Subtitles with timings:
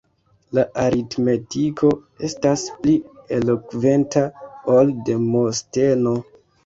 [0.57, 1.91] La aritmetiko
[2.29, 2.95] estas pli
[3.41, 4.25] elokventa
[4.77, 6.17] ol Demosteno!